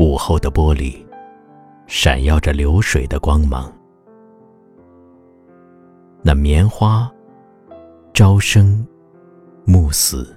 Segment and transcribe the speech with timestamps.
[0.00, 0.96] 午后的玻璃，
[1.86, 3.70] 闪耀着流水的光芒。
[6.22, 7.12] 那棉花，
[8.14, 8.82] 朝生，
[9.66, 10.34] 暮死。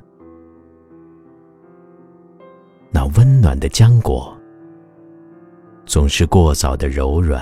[2.92, 4.38] 那温暖的浆果，
[5.86, 7.42] 总是过早的柔软、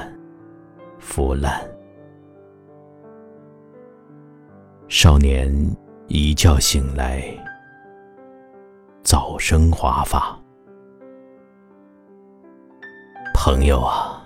[1.00, 1.60] 腐烂。
[4.88, 5.52] 少年
[6.08, 7.24] 一觉醒来，
[9.02, 10.40] 早生华发。
[13.44, 14.22] 朋友啊，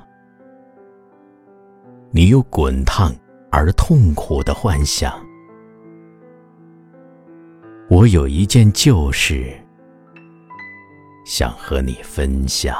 [2.11, 3.15] 你有滚烫
[3.49, 5.09] 而痛苦的幻想，
[7.89, 9.57] 我有一件旧事
[11.25, 12.75] 想和你分享。